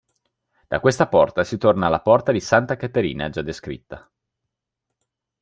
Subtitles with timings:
[0.67, 2.63] Da questa porta si torna alla porta S.
[2.65, 4.09] Caterina già descritta.